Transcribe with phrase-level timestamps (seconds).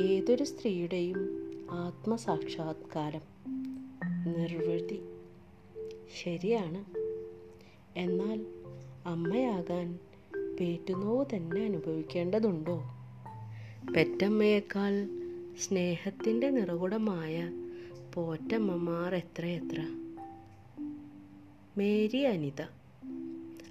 [0.00, 1.16] ഏതൊരു സ്ത്രീയുടെയും
[1.70, 3.20] ആത്മസാക്ഷാത്കാരം
[4.32, 5.00] നിർവൃതി.
[6.22, 6.84] ശരിയാണ്.
[7.98, 8.46] എന്നാൽ
[9.06, 9.98] അമ്മയാകാൻ
[10.60, 12.82] പേറ്റുന്നോ തന്നെ അനുഭവിക്കേണ്ടതുണ്ടോ?
[13.96, 15.08] പെറ്റമ്മയേക്കാൾ
[15.58, 17.52] സ്നേഹത്തിന്റെ നിറകുടമായ
[18.14, 19.86] പോറ്റമ്മമാർ എത്രയെത്ര?
[21.76, 22.62] മേരി അനിത.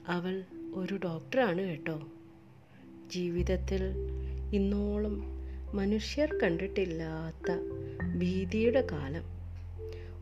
[0.08, 0.44] അവൾ
[0.76, 2.02] ഒരു ഡോക്ടറാണ് കേട്ടോ.
[3.08, 3.82] ജീവിതത്തിൽ
[4.54, 5.24] ഇന്നോളം
[5.74, 7.52] മനുഷ്യർ കണ്ടിട്ടില്ലാത്ത
[8.18, 9.24] ഭീതിയുടെ കാലം.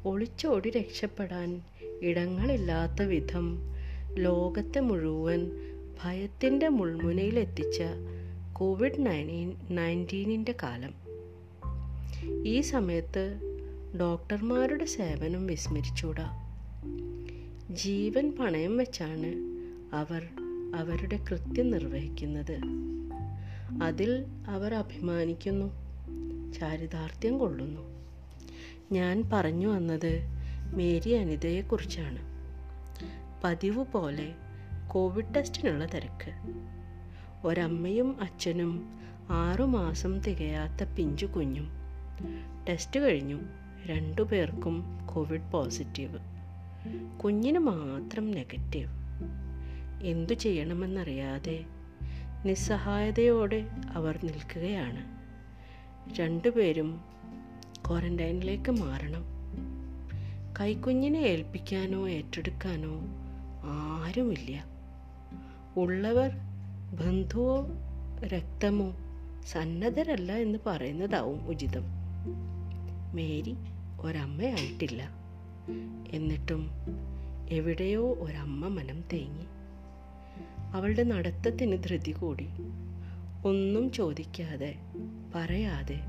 [0.06, 1.62] ഒളിച്ചോടി രക്ഷപ്പെടാൻ
[2.02, 3.60] ഇടങ്ങളില്ലാത്ത വിധം
[4.14, 5.52] ലോകത്തെ മുഴുവൻ
[6.04, 7.84] ഭയത്തിന്റെ മുൾമുനയിലെത്തിച്ച
[8.54, 10.94] കോവിഡ് നയന്റീൻ നയന്റീനിന്റെ കാലം.
[12.48, 13.40] ഈ സമയത്ത്
[14.00, 16.28] ഡോക്ടർമാരുടെ സേവനം വിസ്മരിച്ചൂടാ.
[17.70, 19.34] ജീവൻ പണയം വെച്ചാണ്
[19.96, 20.28] അവർ
[20.76, 22.60] അവരുടെ കൃത്യം നിർവഹിക്കുന്നത്.
[23.84, 25.74] അതിൽ അവർ അഭിമാനിക്കുന്നു
[26.54, 27.82] ചാരിതാർത്ഥ്യം കൊള്ളുന്നു.
[28.92, 30.22] ഞാൻ പറഞ്ഞു വന്നത്
[30.76, 32.20] മേരി അനിതയെക്കുറിച്ചാണ്.
[33.44, 34.34] പതിവ് പോലെ
[34.88, 36.32] കോവിഡ് ടെസ്റ്റിനുള്ള തിരക്ക്.
[37.48, 41.70] ഒരമ്മയും അച്ഛനും ആറുമാസം തികയാത്ത പിഞ്ചു കുഞ്ഞും.
[42.70, 43.42] ടെസ്റ്റ് കഴിഞ്ഞു
[43.86, 46.20] രണ്ടു പേർക്കും കോവിഡ് പോസിറ്റീവ്.
[47.24, 48.90] കുഞ്ഞിന് മാത്രം നെഗറ്റീവ്.
[50.04, 51.66] എന്തു ചെയ്യണമെന്നറിയാതെ
[52.46, 55.06] നിസ്സഹായതയോടെ അവർ നിൽക്കുകയാണ്.
[56.20, 57.02] രണ്ടുപേരും
[57.88, 59.24] ക്വാറന്റൈനിലേക്ക് മാറണം.
[60.60, 63.00] കൈക്കുഞ്ഞിനെ ഏൽപ്പിക്കാനോ ഏറ്റെടുക്കാനോ
[63.64, 64.66] ആരുമില്ല.
[65.78, 66.32] ഉള്ളവർ
[67.02, 67.68] ബന്ധുവോ
[68.28, 68.94] രക്തമോ
[69.52, 71.84] സന്നദ്ധരല്ല എന്ന് പറയുന്നതാവും ഉചിതം.
[73.14, 73.56] മേരി
[74.02, 75.10] ഒരമ്മയായിട്ടില്ല.
[76.10, 76.70] എന്നിട്ടും
[77.50, 79.46] എവിടെയോ ഒരമ്മ മനം തേങ്ങി.
[80.76, 82.48] അവളുടെ നടത്തത്തിന് ധൃതി കൂടി.
[83.46, 84.76] ഒന്നും ചോദിക്കാതെ
[85.36, 86.00] പറയാതെ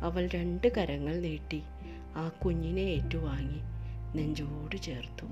[0.00, 1.62] അവൾ രണ്ട് കരങ്ങൾ നീട്ടി
[2.16, 3.60] ആ കുഞ്ഞിനെ ഏറ്റുവാങ്ങി
[4.16, 5.26] നെഞ്ചോട് ചേർത്തു.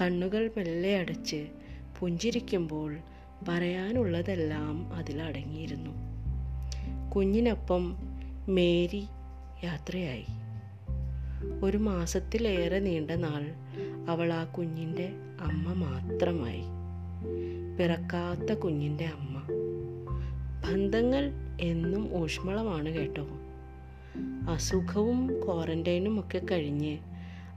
[0.00, 1.48] കണ്ണുകൾ മെല്ലെ അടച്ച്
[2.00, 2.96] പുഞ്ചിരിക്കുമ്പോൾ
[3.48, 5.90] പറയാനുള്ളതെല്ലാം അതിലടങ്ങിയിരുന്നു
[7.10, 7.96] കുഞ്ഞിനൊപ്പം
[8.48, 9.06] മേരി
[9.64, 10.26] യാത്രയായി.
[11.64, 13.44] ഒരു മാസത്തിലേറെ നീണ്ട നാൾ
[14.10, 15.08] അവൾ ആ കുഞ്ഞിന്റെ
[15.40, 16.78] അമ്മ മാത്രമായി.
[17.78, 19.42] പിറക്കാത്ത കുഞ്ഞിന്റെ അമ്മ.
[20.64, 21.30] ബന്ധങ്ങൾ
[21.60, 23.28] എന്നും ഊഷ്മളമാണ് കേട്ടോ.
[24.50, 26.98] അസുഖവും ക്വാറന്റൈനും ഒക്കെ കഴിഞ്ഞ്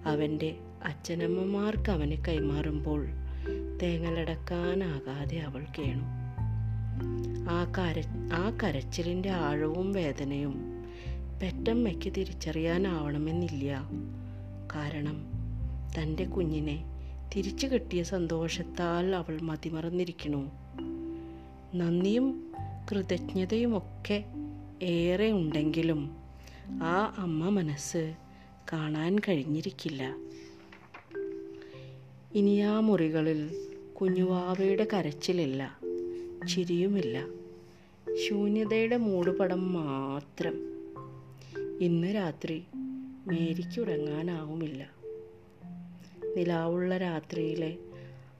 [0.06, 3.08] അവന്റെ അച്ഛനമ്മമാർക്ക് അവനെ കൈമാറുമ്പോൾ
[3.84, 6.04] തേങ്ങലടക്കാനാകാതെ അവൾ കേണു.
[7.50, 10.84] ആ കര ആ കരച്ചിലിന്റെ ആഴവും വേദനയും
[11.42, 13.90] പെറ്റമ്മയ്ക്ക് തിരിച്ചറിയാനാവണമെന്നില്ല.
[14.76, 15.26] കാരണം
[16.00, 16.91] തന്റെ കുഞ്ഞിനെ
[17.36, 20.52] തിരിച്ചു കിട്ടിയ സന്തോഷത്താൽ അവൾ മതിമറന്നിരിക്കണു
[21.76, 22.54] നന്ദിയും
[22.92, 24.24] കൃതജ്ഞതയുമൊക്കെ
[24.82, 26.18] ഏറെ ഉണ്ടെങ്കിലും
[26.84, 28.14] ആ അമ്മ മനസ്സ്
[28.74, 30.16] കാണാൻ കഴിഞ്ഞിരിക്കില്ല.
[32.34, 35.80] ഇനി ആ മുറികളിൽ കുഞ്ഞുവാവയുടെ കരച്ചിലില്ല
[36.50, 37.26] ചിരിയുമില്ല.
[38.28, 40.54] ശൂന്യതയുടെ മൂടുപടം മാത്രം.
[41.82, 42.64] ഇന്ന് രാത്രി
[43.28, 45.01] മേരിക്ക് ഉറങ്ങാനാവുമില്ല.
[46.38, 47.78] നിലാവുള്ള രാത്രിയിലെ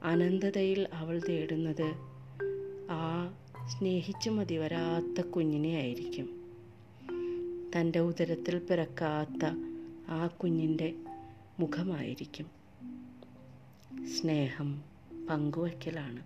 [0.02, 1.94] അനന്തതയിൽ അവൾ തേടുന്നത്
[2.90, 3.34] ആ
[3.68, 6.42] സ്നേഹിച്ചു മതിവരാത്ത കുഞ്ഞിനെ ആയിരിക്കും.
[7.76, 9.50] തന്റെ ഉദരത്തിൽ പിറക്കാത്ത
[10.08, 10.94] ആ കുഞ്ഞിന്റെ
[11.60, 12.46] മുഖമായിരിക്കും.
[14.06, 14.82] സ്നേഹം
[15.30, 16.22] പങ്കുവയ്ക്കലാണ്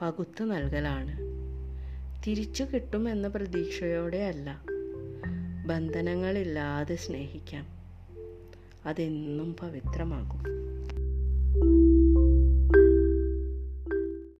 [0.00, 1.18] പകുത്തു നൽകലാണ്.
[2.26, 4.62] തിരിച്ചു കിട്ടുമെന്ന പ്രതീക്ഷയോടെ അല്ല
[5.66, 7.75] ബന്ധനങ്ങളില്ലാതെ സ്നേഹിക്കാം.
[8.86, 10.42] അതെന്നും പവിത്രമാകും.